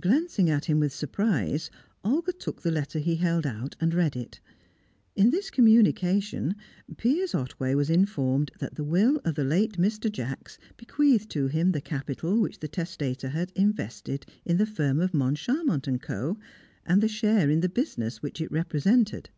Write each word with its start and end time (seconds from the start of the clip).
Glancing 0.00 0.48
at 0.48 0.66
him 0.66 0.78
with 0.78 0.92
surprise, 0.92 1.68
Olga 2.04 2.32
took 2.32 2.62
the 2.62 2.70
letter 2.70 3.00
he 3.00 3.16
held 3.16 3.44
out, 3.44 3.74
and 3.80 3.92
read 3.92 4.14
it. 4.14 4.38
In 5.16 5.30
this 5.30 5.50
communication, 5.50 6.54
Piers 6.96 7.34
Otway 7.34 7.74
was 7.74 7.90
informed 7.90 8.52
that 8.60 8.76
the 8.76 8.84
will 8.84 9.20
of 9.24 9.34
the 9.34 9.42
late 9.42 9.76
Mr. 9.76 10.08
Jacks 10.12 10.58
bequeathed 10.76 11.28
to 11.30 11.48
him 11.48 11.72
the 11.72 11.80
capital 11.80 12.40
which 12.40 12.60
the 12.60 12.68
testator 12.68 13.30
had 13.30 13.50
invested 13.56 14.26
in 14.44 14.58
the 14.58 14.64
firm 14.66 15.00
of 15.00 15.10
Moncharmont 15.10 15.88
& 16.00 16.00
Co., 16.00 16.38
and 16.86 17.02
the 17.02 17.08
share 17.08 17.50
in 17.50 17.58
the 17.58 17.68
business 17.68 18.22
which 18.22 18.40
it 18.40 18.52
represented. 18.52 19.30